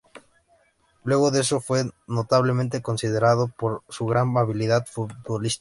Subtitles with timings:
[1.03, 5.49] Luego de eso fue notablemente considerado por su gran habilidad futbolística.